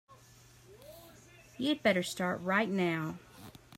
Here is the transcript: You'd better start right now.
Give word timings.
You'd 1.59 1.83
better 1.83 2.01
start 2.01 2.41
right 2.41 2.67
now. 2.67 3.19